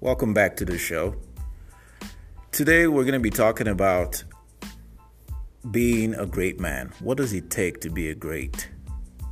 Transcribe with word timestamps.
Welcome 0.00 0.34
back 0.34 0.56
to 0.56 0.64
the 0.64 0.76
show. 0.76 1.14
Today 2.50 2.88
we're 2.88 3.04
going 3.04 3.12
to 3.12 3.20
be 3.20 3.30
talking 3.30 3.68
about 3.68 4.24
being 5.70 6.14
a 6.14 6.26
great 6.26 6.58
man. 6.58 6.92
What 6.98 7.16
does 7.18 7.32
it 7.32 7.48
take 7.48 7.80
to 7.82 7.90
be 7.90 8.10
a 8.10 8.14
great 8.16 8.70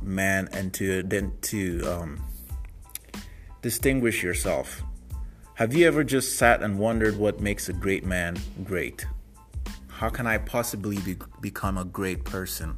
man 0.01 0.47
and 0.53 0.73
to 0.75 1.03
then 1.03 1.33
to 1.41 1.81
um, 1.83 2.23
distinguish 3.65 4.21
yourself? 4.21 4.83
Have 5.55 5.73
you 5.73 5.87
ever 5.87 6.03
just 6.03 6.37
sat 6.37 6.61
and 6.61 6.77
wondered 6.77 7.17
what 7.17 7.39
makes 7.39 7.67
a 7.67 7.73
great 7.73 8.05
man 8.05 8.37
great? 8.63 9.07
How 9.87 10.07
can 10.07 10.27
I 10.27 10.37
possibly 10.37 10.99
be, 10.99 11.17
become 11.41 11.79
a 11.79 11.83
great 11.83 12.23
person? 12.23 12.77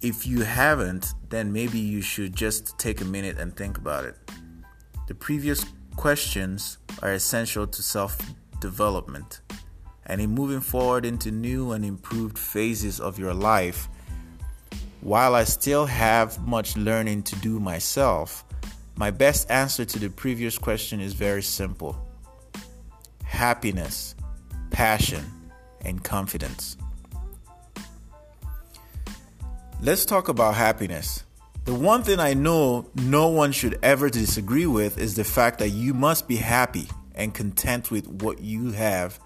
If 0.00 0.26
you 0.26 0.42
haven't, 0.42 1.14
then 1.28 1.52
maybe 1.52 1.78
you 1.78 2.02
should 2.02 2.34
just 2.34 2.76
take 2.76 3.02
a 3.02 3.04
minute 3.04 3.38
and 3.38 3.56
think 3.56 3.78
about 3.78 4.04
it. 4.04 4.16
The 5.06 5.14
previous 5.14 5.64
questions 5.94 6.78
are 7.00 7.12
essential 7.12 7.68
to 7.68 7.82
self 7.84 8.18
development. 8.58 9.42
And 10.06 10.20
in 10.20 10.30
moving 10.30 10.60
forward 10.60 11.06
into 11.06 11.30
new 11.30 11.70
and 11.70 11.84
improved 11.84 12.36
phases 12.36 12.98
of 12.98 13.16
your 13.20 13.32
life, 13.32 13.88
while 15.02 15.36
I 15.36 15.44
still 15.44 15.86
have 15.86 16.44
much 16.44 16.76
learning 16.76 17.22
to 17.24 17.36
do 17.36 17.60
myself, 17.60 18.44
my 18.96 19.10
best 19.10 19.50
answer 19.50 19.84
to 19.84 19.98
the 19.98 20.08
previous 20.08 20.58
question 20.58 21.00
is 21.00 21.14
very 21.14 21.42
simple 21.42 22.00
happiness, 23.22 24.14
passion, 24.70 25.24
and 25.80 26.02
confidence. 26.02 26.76
Let's 29.80 30.04
talk 30.04 30.28
about 30.28 30.54
happiness. 30.54 31.24
The 31.64 31.74
one 31.74 32.02
thing 32.02 32.20
I 32.20 32.34
know 32.34 32.88
no 32.94 33.28
one 33.28 33.52
should 33.52 33.78
ever 33.82 34.08
disagree 34.08 34.66
with 34.66 34.98
is 34.98 35.16
the 35.16 35.24
fact 35.24 35.58
that 35.58 35.70
you 35.70 35.94
must 35.94 36.28
be 36.28 36.36
happy 36.36 36.88
and 37.14 37.34
content 37.34 37.90
with 37.90 38.06
what 38.06 38.40
you 38.40 38.72
have 38.72 39.18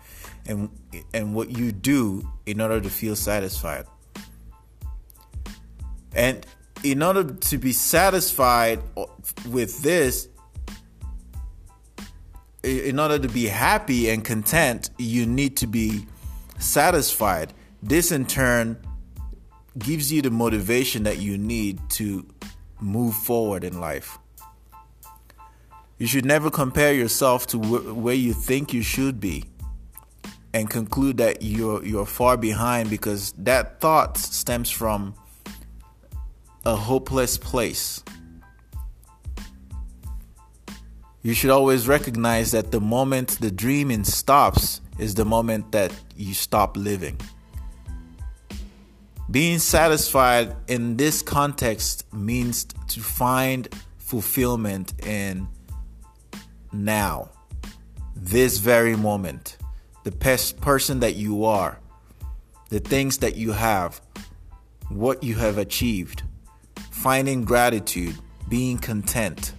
and 0.46 0.70
and 1.12 1.34
what 1.34 1.50
you 1.50 1.72
do 1.72 2.26
in 2.46 2.60
order 2.60 2.80
to 2.80 2.90
feel 2.90 3.16
satisfied. 3.16 3.86
And 6.14 6.46
in 6.82 7.02
order 7.02 7.24
to 7.24 7.58
be 7.58 7.72
satisfied 7.72 8.80
with 9.48 9.82
this, 9.82 10.28
in 12.62 12.98
order 12.98 13.18
to 13.18 13.28
be 13.28 13.46
happy 13.46 14.10
and 14.10 14.24
content, 14.24 14.90
you 14.98 15.26
need 15.26 15.56
to 15.58 15.66
be 15.66 16.06
satisfied. 16.58 17.52
This 17.82 18.12
in 18.12 18.26
turn 18.26 18.76
gives 19.78 20.12
you 20.12 20.22
the 20.22 20.30
motivation 20.30 21.04
that 21.04 21.18
you 21.18 21.38
need 21.38 21.78
to 21.90 22.26
move 22.80 23.14
forward 23.14 23.64
in 23.64 23.80
life. 23.80 24.18
You 25.98 26.06
should 26.06 26.24
never 26.24 26.50
compare 26.50 26.92
yourself 26.92 27.46
to 27.48 27.58
wh- 27.58 27.96
where 27.96 28.14
you 28.14 28.32
think 28.32 28.72
you 28.72 28.82
should 28.82 29.20
be 29.20 29.44
and 30.54 30.70
conclude 30.70 31.18
that 31.18 31.42
you're 31.42 31.84
you're 31.84 32.06
far 32.06 32.36
behind 32.36 32.88
because 32.88 33.32
that 33.32 33.80
thought 33.80 34.16
stems 34.16 34.70
from 34.70 35.14
a 36.68 36.76
hopeless 36.76 37.38
place. 37.38 38.04
You 41.22 41.32
should 41.32 41.50
always 41.50 41.88
recognize 41.88 42.52
that 42.52 42.72
the 42.72 42.80
moment 42.80 43.38
the 43.40 43.50
dreaming 43.50 44.04
stops 44.04 44.82
is 44.98 45.14
the 45.14 45.24
moment 45.24 45.72
that 45.72 45.92
you 46.14 46.34
stop 46.34 46.76
living. 46.76 47.18
Being 49.30 49.58
satisfied 49.58 50.54
in 50.68 50.98
this 50.98 51.22
context 51.22 52.04
means 52.12 52.66
to 52.88 53.00
find 53.00 53.66
fulfillment 53.96 54.92
in 55.06 55.48
now, 56.70 57.30
this 58.14 58.58
very 58.58 58.94
moment, 58.94 59.56
the 60.04 60.12
best 60.12 60.60
person 60.60 61.00
that 61.00 61.14
you 61.14 61.46
are, 61.46 61.80
the 62.68 62.80
things 62.80 63.18
that 63.18 63.36
you 63.36 63.52
have, 63.52 64.02
what 64.90 65.22
you 65.22 65.34
have 65.36 65.56
achieved, 65.56 66.24
finding 66.98 67.44
gratitude, 67.44 68.16
being 68.48 68.76
content. 68.76 69.52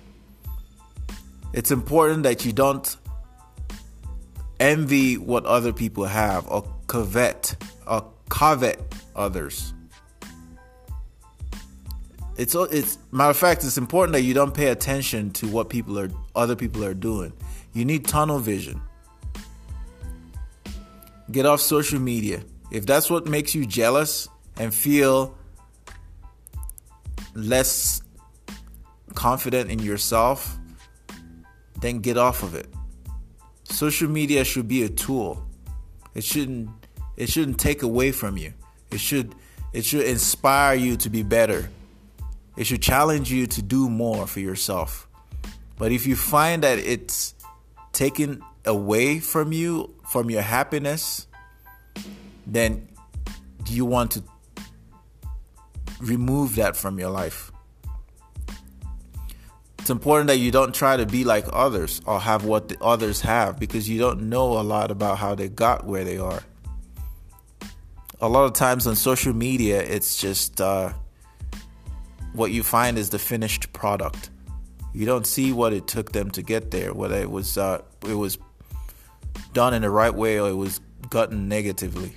It's 1.53 1.71
important 1.71 2.23
that 2.23 2.43
you 2.45 2.51
don't 2.51 2.97
envy 4.59 5.17
what 5.17 5.45
other 5.45 5.71
people 5.71 6.03
have 6.03 6.45
or 6.49 6.69
covet 6.87 7.55
or 7.87 8.05
covet 8.27 8.93
others. 9.15 9.73
It's 12.37 12.55
it's 12.55 12.97
matter 13.11 13.31
of 13.31 13.37
fact, 13.37 13.63
it's 13.63 13.77
important 13.77 14.13
that 14.13 14.21
you 14.21 14.33
don't 14.33 14.53
pay 14.53 14.67
attention 14.67 15.31
to 15.31 15.47
what 15.47 15.69
people 15.69 15.97
are 15.97 16.09
other 16.35 16.55
people 16.57 16.83
are 16.83 16.93
doing. 16.93 17.31
You 17.73 17.85
need 17.85 18.05
tunnel 18.05 18.39
vision. 18.39 18.81
Get 21.31 21.45
off 21.45 21.61
social 21.61 21.99
media. 21.99 22.43
If 22.71 22.85
that's 22.85 23.09
what 23.09 23.27
makes 23.27 23.55
you 23.55 23.65
jealous 23.65 24.27
and 24.57 24.73
feel 24.73 25.38
less 27.33 28.01
confident 29.15 29.69
in 29.71 29.79
yourself, 29.79 30.57
then 31.81 31.99
get 31.99 32.17
off 32.17 32.43
of 32.43 32.55
it. 32.55 32.67
Social 33.63 34.09
media 34.09 34.43
should 34.43 34.67
be 34.67 34.83
a 34.83 34.89
tool. 34.89 35.45
It 36.15 36.23
shouldn't 36.23 36.69
it 37.17 37.29
shouldn't 37.29 37.59
take 37.59 37.83
away 37.83 38.11
from 38.11 38.37
you. 38.37 38.53
It 38.91 38.99
should 38.99 39.35
it 39.73 39.85
should 39.85 40.05
inspire 40.05 40.75
you 40.75 40.97
to 40.97 41.09
be 41.09 41.23
better. 41.23 41.69
It 42.57 42.65
should 42.65 42.81
challenge 42.81 43.31
you 43.31 43.47
to 43.47 43.61
do 43.61 43.89
more 43.89 44.27
for 44.27 44.39
yourself. 44.39 45.07
But 45.77 45.91
if 45.91 46.07
you 46.07 46.15
find 46.15 46.63
that 46.63 46.79
it's 46.79 47.35
taken 47.93 48.43
away 48.65 49.19
from 49.19 49.53
you, 49.53 49.93
from 50.09 50.29
your 50.29 50.41
happiness, 50.41 51.27
then 52.45 52.89
do 53.63 53.73
you 53.73 53.85
want 53.85 54.11
to 54.11 54.23
remove 55.99 56.55
that 56.55 56.75
from 56.75 56.99
your 56.99 57.09
life. 57.09 57.51
It's 59.79 59.89
important 59.89 60.27
that 60.27 60.37
you 60.37 60.51
don't 60.51 60.73
try 60.73 60.97
to 60.97 61.05
be 61.05 61.23
like 61.23 61.45
others 61.51 62.01
or 62.05 62.19
have 62.19 62.45
what 62.45 62.69
the 62.69 62.77
others 62.81 63.21
have 63.21 63.59
because 63.59 63.89
you 63.89 63.97
don't 63.97 64.29
know 64.29 64.59
a 64.59 64.61
lot 64.61 64.91
about 64.91 65.17
how 65.17 65.35
they 65.35 65.49
got 65.49 65.85
where 65.85 66.03
they 66.03 66.17
are 66.17 66.43
a 68.21 68.27
lot 68.27 68.45
of 68.45 68.53
times 68.53 68.85
on 68.85 68.95
social 68.95 69.33
media, 69.33 69.81
it's 69.81 70.17
just 70.17 70.59
uh, 70.59 70.93
what 72.33 72.51
you 72.51 72.63
find 72.63 72.97
is 72.97 73.09
the 73.09 73.19
finished 73.19 73.71
product. 73.73 74.29
You 74.93 75.05
don't 75.05 75.25
see 75.25 75.53
what 75.53 75.71
it 75.73 75.87
took 75.87 76.11
them 76.11 76.31
to 76.31 76.41
get 76.41 76.71
there, 76.71 76.93
whether 76.93 77.15
it 77.15 77.29
was 77.29 77.57
uh, 77.57 77.81
it 78.07 78.15
was 78.15 78.37
done 79.53 79.73
in 79.73 79.83
the 79.83 79.89
right 79.89 80.13
way 80.13 80.39
or 80.39 80.49
it 80.49 80.55
was 80.55 80.81
gotten 81.09 81.47
negatively. 81.47 82.15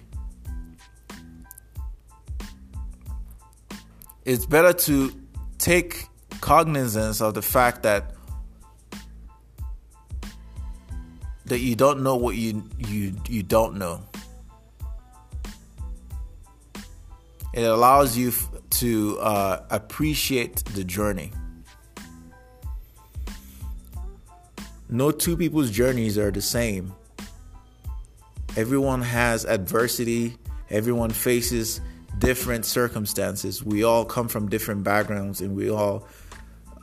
It's 4.24 4.46
better 4.46 4.72
to 4.72 5.12
take 5.58 6.06
cognizance 6.40 7.20
of 7.20 7.34
the 7.34 7.42
fact 7.42 7.82
that 7.82 8.14
that 11.46 11.58
you 11.58 11.74
don't 11.74 12.02
know 12.02 12.16
what 12.16 12.36
you 12.36 12.64
you 12.78 13.14
you 13.28 13.42
don't 13.42 13.76
know 13.76 14.02
It 17.52 17.64
allows 17.64 18.16
you 18.16 18.28
f- 18.28 18.48
to 18.70 19.18
uh, 19.20 19.64
appreciate 19.70 20.64
the 20.64 20.84
journey. 20.84 21.32
No 24.88 25.10
two 25.10 25.36
people's 25.36 25.70
journeys 25.70 26.16
are 26.16 26.30
the 26.30 26.40
same. 26.40 26.94
Everyone 28.56 29.02
has 29.02 29.44
adversity, 29.44 30.36
everyone 30.70 31.10
faces 31.10 31.80
different 32.18 32.64
circumstances. 32.64 33.62
We 33.64 33.84
all 33.84 34.04
come 34.04 34.28
from 34.28 34.48
different 34.48 34.84
backgrounds 34.84 35.40
and 35.40 35.56
we 35.56 35.70
all 35.70 36.06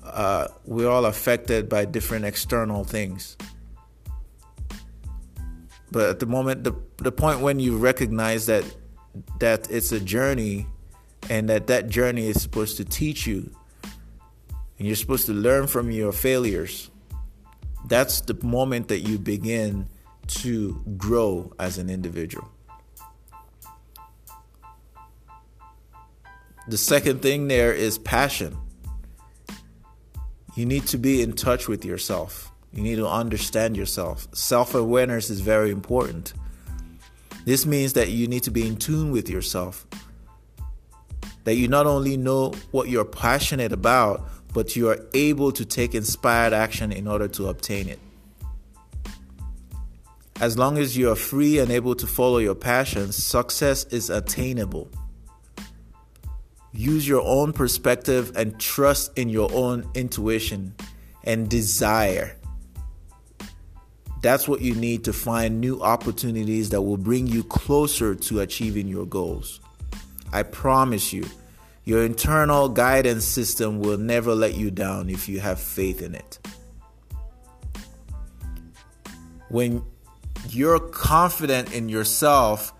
uh, 0.03 0.47
we're 0.65 0.89
all 0.89 1.05
affected 1.05 1.69
by 1.69 1.85
different 1.85 2.25
external 2.25 2.83
things. 2.83 3.37
But 5.91 6.09
at 6.09 6.19
the 6.19 6.25
moment, 6.25 6.63
the, 6.63 6.73
the 6.97 7.11
point 7.11 7.41
when 7.41 7.59
you 7.59 7.77
recognize 7.77 8.45
that 8.47 8.63
that 9.39 9.69
it's 9.71 9.91
a 9.91 9.99
journey 9.99 10.67
and 11.29 11.49
that 11.49 11.67
that 11.67 11.89
journey 11.89 12.27
is 12.27 12.41
supposed 12.41 12.77
to 12.77 12.85
teach 12.85 13.27
you 13.27 13.51
and 14.77 14.87
you're 14.87 14.95
supposed 14.95 15.25
to 15.25 15.33
learn 15.33 15.67
from 15.67 15.91
your 15.91 16.11
failures 16.11 16.89
that's 17.87 18.21
the 18.21 18.37
moment 18.45 18.87
that 18.89 18.99
you 18.99 19.17
begin 19.17 19.87
to 20.27 20.81
grow 20.97 21.51
as 21.59 21.77
an 21.77 21.89
individual 21.89 22.49
the 26.69 26.77
second 26.77 27.21
thing 27.23 27.47
there 27.47 27.73
is 27.73 27.97
passion 27.97 28.55
You 30.55 30.65
need 30.65 30.85
to 30.87 30.97
be 30.97 31.21
in 31.21 31.33
touch 31.33 31.67
with 31.67 31.83
yourself. 31.83 32.51
You 32.73 32.83
need 32.83 32.97
to 32.97 33.07
understand 33.07 33.75
yourself. 33.75 34.27
Self 34.33 34.75
awareness 34.75 35.29
is 35.29 35.41
very 35.41 35.71
important. 35.71 36.33
This 37.45 37.65
means 37.65 37.93
that 37.93 38.09
you 38.09 38.27
need 38.27 38.43
to 38.43 38.51
be 38.51 38.67
in 38.67 38.75
tune 38.75 39.11
with 39.11 39.29
yourself. 39.29 39.87
That 41.45 41.55
you 41.55 41.67
not 41.67 41.87
only 41.87 42.17
know 42.17 42.53
what 42.71 42.89
you're 42.89 43.05
passionate 43.05 43.71
about, 43.71 44.29
but 44.53 44.75
you 44.75 44.89
are 44.89 44.99
able 45.13 45.51
to 45.53 45.65
take 45.65 45.95
inspired 45.95 46.53
action 46.53 46.91
in 46.91 47.07
order 47.07 47.27
to 47.29 47.47
obtain 47.47 47.87
it. 47.89 47.99
As 50.39 50.57
long 50.57 50.77
as 50.77 50.95
you 50.95 51.09
are 51.09 51.15
free 51.15 51.57
and 51.59 51.71
able 51.71 51.95
to 51.95 52.05
follow 52.05 52.37
your 52.37 52.55
passions, 52.55 53.15
success 53.15 53.85
is 53.85 54.09
attainable. 54.09 54.89
Use 56.71 57.07
your 57.07 57.21
own 57.21 57.53
perspective 57.53 58.31
and 58.35 58.59
trust 58.59 59.17
in 59.17 59.29
your 59.29 59.51
own 59.53 59.89
intuition 59.95 60.75
and 61.23 61.49
desire. 61.49 62.35
That's 64.21 64.47
what 64.47 64.61
you 64.61 64.75
need 64.75 65.05
to 65.05 65.13
find 65.13 65.61
new 65.61 65.81
opportunities 65.81 66.69
that 66.71 66.81
will 66.81 66.97
bring 66.97 67.25
you 67.25 67.43
closer 67.43 68.15
to 68.15 68.41
achieving 68.41 68.87
your 68.87 69.05
goals. 69.05 69.61
I 70.31 70.43
promise 70.43 71.13
you, 71.13 71.25
your 71.85 72.03
internal 72.03 72.69
guidance 72.69 73.25
system 73.25 73.79
will 73.79 73.97
never 73.97 74.35
let 74.35 74.55
you 74.55 74.69
down 74.69 75.09
if 75.09 75.27
you 75.27 75.39
have 75.39 75.59
faith 75.59 76.01
in 76.01 76.13
it. 76.13 76.37
When 79.49 79.83
you're 80.49 80.79
confident 80.79 81.73
in 81.73 81.89
yourself, 81.89 82.73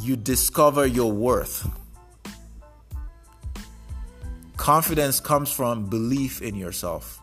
you 0.00 0.14
discover 0.16 0.86
your 0.86 1.10
worth. 1.10 1.68
Confidence 4.66 5.20
comes 5.20 5.52
from 5.52 5.84
belief 5.84 6.42
in 6.42 6.56
yourself. 6.56 7.22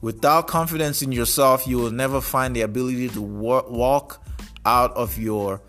Without 0.00 0.48
confidence 0.48 1.00
in 1.00 1.12
yourself, 1.12 1.64
you 1.64 1.78
will 1.78 1.92
never 1.92 2.20
find 2.20 2.56
the 2.56 2.62
ability 2.62 3.10
to 3.10 3.22
walk 3.22 4.20
out 4.64 4.92
of 4.96 5.16
your 5.16 5.62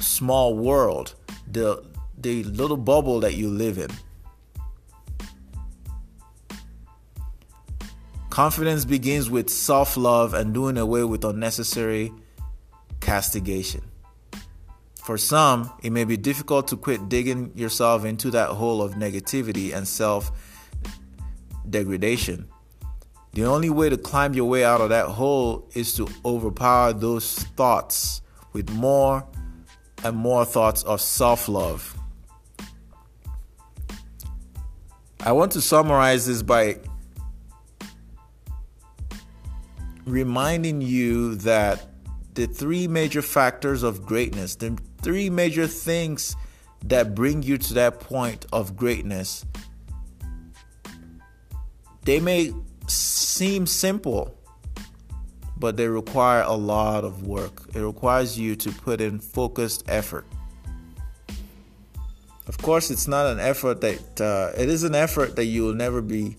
small 0.00 0.54
world, 0.54 1.14
the 1.50 1.82
the 2.18 2.44
little 2.44 2.76
bubble 2.76 3.20
that 3.20 3.36
you 3.36 3.48
live 3.48 3.78
in. 3.78 3.88
Confidence 8.28 8.84
begins 8.84 9.30
with 9.30 9.48
self 9.48 9.96
love 9.96 10.34
and 10.34 10.52
doing 10.52 10.76
away 10.76 11.04
with 11.04 11.24
unnecessary 11.24 12.12
castigation. 13.00 13.80
For 15.04 15.18
some, 15.18 15.70
it 15.82 15.90
may 15.90 16.04
be 16.04 16.16
difficult 16.16 16.68
to 16.68 16.78
quit 16.78 17.10
digging 17.10 17.52
yourself 17.54 18.06
into 18.06 18.30
that 18.30 18.48
hole 18.48 18.80
of 18.80 18.94
negativity 18.94 19.74
and 19.76 19.86
self 19.86 20.32
degradation. 21.68 22.48
The 23.34 23.44
only 23.44 23.68
way 23.68 23.90
to 23.90 23.98
climb 23.98 24.32
your 24.32 24.46
way 24.46 24.64
out 24.64 24.80
of 24.80 24.88
that 24.88 25.06
hole 25.06 25.68
is 25.74 25.92
to 25.94 26.08
overpower 26.24 26.94
those 26.94 27.34
thoughts 27.34 28.22
with 28.54 28.70
more 28.70 29.26
and 30.02 30.16
more 30.16 30.46
thoughts 30.46 30.82
of 30.84 31.02
self 31.02 31.48
love. 31.48 31.98
I 35.20 35.32
want 35.32 35.52
to 35.52 35.60
summarize 35.60 36.26
this 36.26 36.42
by 36.42 36.78
reminding 40.06 40.80
you 40.80 41.34
that 41.36 41.90
the 42.34 42.46
three 42.46 42.88
major 42.88 43.22
factors 43.22 43.82
of 43.82 44.04
greatness, 44.06 44.56
the 44.56 44.78
three 45.04 45.28
major 45.28 45.66
things 45.66 46.34
that 46.86 47.14
bring 47.14 47.42
you 47.42 47.58
to 47.58 47.74
that 47.74 48.00
point 48.00 48.46
of 48.52 48.74
greatness, 48.76 49.44
they 52.04 52.18
may 52.18 52.52
seem 52.88 53.66
simple, 53.66 54.36
but 55.58 55.76
they 55.76 55.86
require 55.86 56.42
a 56.42 56.54
lot 56.54 57.04
of 57.04 57.26
work. 57.26 57.68
It 57.74 57.80
requires 57.80 58.38
you 58.38 58.56
to 58.56 58.70
put 58.70 59.00
in 59.00 59.20
focused 59.20 59.84
effort. 59.88 60.26
Of 62.46 62.58
course, 62.58 62.90
it's 62.90 63.08
not 63.08 63.26
an 63.26 63.40
effort 63.40 63.80
that 63.80 64.20
uh, 64.20 64.60
it 64.60 64.68
is 64.68 64.84
an 64.84 64.94
effort 64.94 65.36
that 65.36 65.46
you 65.46 65.62
will 65.64 65.74
never 65.74 66.02
be 66.02 66.36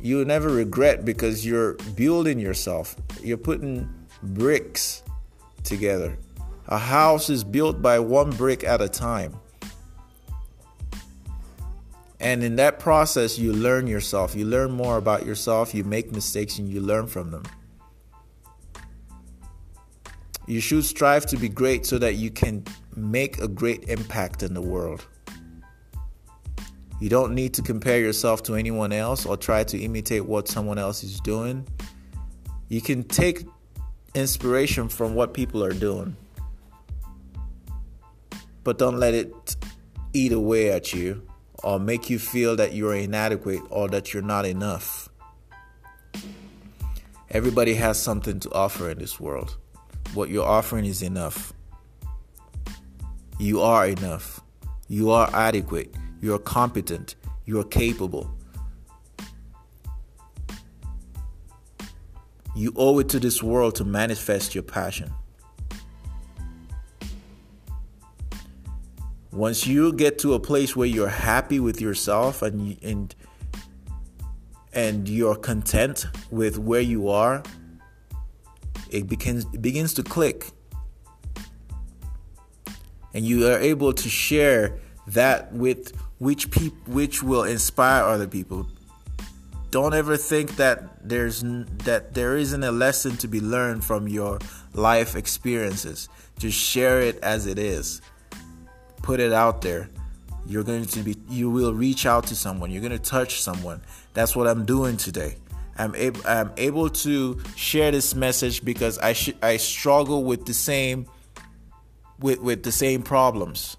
you 0.00 0.16
will 0.16 0.24
never 0.24 0.48
regret 0.48 1.04
because 1.04 1.46
you're 1.46 1.74
building 1.94 2.40
yourself. 2.40 2.96
You're 3.22 3.36
putting 3.36 3.88
bricks 4.22 5.02
together. 5.62 6.18
A 6.72 6.78
house 6.78 7.28
is 7.28 7.44
built 7.44 7.82
by 7.82 7.98
one 7.98 8.30
brick 8.30 8.64
at 8.64 8.80
a 8.80 8.88
time. 8.88 9.38
And 12.18 12.42
in 12.42 12.56
that 12.56 12.78
process, 12.78 13.38
you 13.38 13.52
learn 13.52 13.86
yourself. 13.86 14.34
You 14.34 14.46
learn 14.46 14.70
more 14.70 14.96
about 14.96 15.26
yourself. 15.26 15.74
You 15.74 15.84
make 15.84 16.12
mistakes 16.12 16.58
and 16.58 16.66
you 16.66 16.80
learn 16.80 17.08
from 17.08 17.30
them. 17.30 17.42
You 20.46 20.60
should 20.60 20.86
strive 20.86 21.26
to 21.26 21.36
be 21.36 21.50
great 21.50 21.84
so 21.84 21.98
that 21.98 22.14
you 22.14 22.30
can 22.30 22.64
make 22.96 23.38
a 23.42 23.48
great 23.48 23.90
impact 23.90 24.42
in 24.42 24.54
the 24.54 24.62
world. 24.62 25.04
You 27.02 27.10
don't 27.10 27.34
need 27.34 27.52
to 27.52 27.60
compare 27.60 28.00
yourself 28.00 28.42
to 28.44 28.54
anyone 28.54 28.94
else 28.94 29.26
or 29.26 29.36
try 29.36 29.62
to 29.64 29.78
imitate 29.78 30.24
what 30.24 30.48
someone 30.48 30.78
else 30.78 31.04
is 31.04 31.20
doing. 31.20 31.68
You 32.70 32.80
can 32.80 33.04
take 33.04 33.44
inspiration 34.14 34.88
from 34.88 35.14
what 35.14 35.34
people 35.34 35.62
are 35.62 35.74
doing, 35.74 36.16
but 38.64 38.78
don't 38.78 38.98
let 38.98 39.14
it 39.14 39.56
eat 40.12 40.32
away 40.32 40.70
at 40.70 40.92
you 40.92 41.26
or 41.62 41.78
make 41.78 42.10
you 42.10 42.18
feel 42.18 42.56
that 42.56 42.74
you're 42.74 42.94
inadequate 42.94 43.60
or 43.70 43.88
that 43.88 44.12
you're 44.12 44.22
not 44.22 44.44
enough. 44.44 45.08
Everybody 47.30 47.74
has 47.74 48.00
something 48.00 48.40
to 48.40 48.52
offer 48.52 48.90
in 48.90 48.98
this 48.98 49.18
world. 49.18 49.56
What 50.14 50.28
you're 50.28 50.46
offering 50.46 50.84
is 50.84 51.02
enough. 51.02 51.54
You 53.38 53.62
are 53.62 53.86
enough. 53.86 54.40
You 54.88 55.10
are 55.10 55.30
adequate. 55.32 55.94
You're 56.20 56.38
competent. 56.38 57.14
You're 57.46 57.64
capable. 57.64 58.30
You 62.54 62.74
owe 62.76 62.98
it 62.98 63.08
to 63.08 63.18
this 63.18 63.42
world 63.42 63.76
to 63.76 63.84
manifest 63.84 64.54
your 64.54 64.62
passion. 64.62 65.10
Once 69.32 69.66
you 69.66 69.94
get 69.94 70.18
to 70.18 70.34
a 70.34 70.40
place 70.40 70.76
where 70.76 70.86
you're 70.86 71.08
happy 71.08 71.58
with 71.58 71.80
yourself 71.80 72.42
and 72.42 72.76
and 72.82 73.14
and 74.74 75.08
you're 75.08 75.36
content 75.36 76.06
with 76.30 76.58
where 76.58 76.80
you 76.80 77.08
are, 77.08 77.42
it 78.90 79.08
begins 79.08 79.46
it 79.54 79.62
begins 79.62 79.94
to 79.94 80.02
click. 80.02 80.50
And 83.14 83.24
you 83.24 83.46
are 83.48 83.58
able 83.58 83.92
to 83.92 84.08
share 84.08 84.78
that 85.06 85.52
with 85.52 85.92
which 86.18 86.50
peop- 86.50 86.88
which 86.88 87.22
will 87.22 87.44
inspire 87.44 88.04
other 88.04 88.26
people. 88.26 88.66
Don't 89.70 89.94
ever 89.94 90.18
think 90.18 90.56
that 90.56 91.08
there's 91.08 91.42
that 91.84 92.12
there 92.12 92.36
isn't 92.36 92.62
a 92.62 92.70
lesson 92.70 93.16
to 93.16 93.28
be 93.28 93.40
learned 93.40 93.82
from 93.82 94.08
your 94.08 94.38
life 94.74 95.16
experiences. 95.16 96.10
Just 96.38 96.58
share 96.58 97.00
it 97.00 97.18
as 97.22 97.46
it 97.46 97.58
is. 97.58 98.02
Put 99.02 99.20
it 99.20 99.32
out 99.32 99.62
there. 99.62 99.88
You're 100.46 100.64
going 100.64 100.84
to 100.84 101.02
be 101.02 101.16
you 101.28 101.50
will 101.50 101.74
reach 101.74 102.06
out 102.06 102.26
to 102.28 102.36
someone. 102.36 102.70
You're 102.70 102.80
going 102.80 102.92
to 102.92 102.98
touch 102.98 103.40
someone. 103.40 103.80
That's 104.14 104.34
what 104.34 104.46
I'm 104.46 104.64
doing 104.64 104.96
today. 104.96 105.36
I'm 105.78 105.94
able 105.94 106.20
I'm 106.26 106.52
able 106.56 106.90
to 106.90 107.40
share 107.56 107.90
this 107.90 108.14
message 108.14 108.64
because 108.64 108.98
I 108.98 109.12
sh- 109.14 109.34
I 109.42 109.56
struggle 109.56 110.24
with 110.24 110.46
the 110.46 110.54
same 110.54 111.06
with 112.18 112.40
with 112.40 112.62
the 112.62 112.72
same 112.72 113.02
problems 113.02 113.76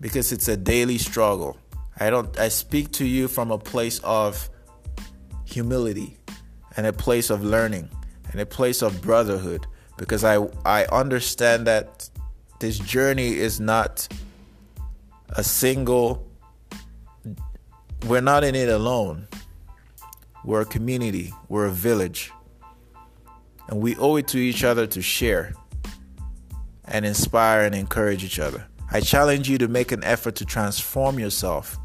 because 0.00 0.32
it's 0.32 0.48
a 0.48 0.56
daily 0.56 0.98
struggle. 0.98 1.58
I 1.98 2.10
don't 2.10 2.38
I 2.38 2.48
speak 2.48 2.92
to 2.92 3.06
you 3.06 3.28
from 3.28 3.50
a 3.50 3.58
place 3.58 4.00
of 4.00 4.50
humility 5.44 6.18
and 6.76 6.86
a 6.86 6.92
place 6.92 7.30
of 7.30 7.42
learning 7.42 7.88
and 8.30 8.40
a 8.40 8.46
place 8.46 8.82
of 8.82 9.00
brotherhood 9.00 9.66
because 9.96 10.24
I 10.24 10.36
I 10.64 10.84
understand 10.86 11.66
that 11.66 12.09
this 12.60 12.78
journey 12.78 13.36
is 13.36 13.58
not 13.58 14.06
a 15.30 15.42
single 15.42 16.26
we're 18.06 18.20
not 18.20 18.44
in 18.44 18.54
it 18.54 18.68
alone. 18.68 19.28
We're 20.44 20.62
a 20.62 20.66
community, 20.66 21.34
we're 21.48 21.66
a 21.66 21.70
village. 21.70 22.32
And 23.68 23.80
we 23.80 23.94
owe 23.96 24.16
it 24.16 24.28
to 24.28 24.38
each 24.38 24.64
other 24.64 24.86
to 24.86 25.02
share 25.02 25.54
and 26.86 27.04
inspire 27.04 27.64
and 27.64 27.74
encourage 27.74 28.24
each 28.24 28.38
other. 28.38 28.66
I 28.90 29.00
challenge 29.00 29.48
you 29.48 29.58
to 29.58 29.68
make 29.68 29.92
an 29.92 30.02
effort 30.02 30.34
to 30.36 30.44
transform 30.44 31.18
yourself, 31.18 31.78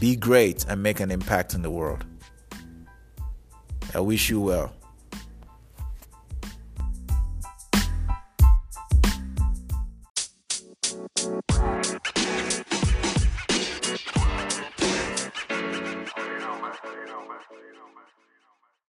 be 0.00 0.16
great, 0.16 0.66
and 0.68 0.82
make 0.82 1.00
an 1.00 1.10
impact 1.10 1.54
in 1.54 1.62
the 1.62 1.70
world. 1.70 2.04
I 3.94 4.00
wish 4.00 4.28
you 4.28 4.40
well. 4.40 4.74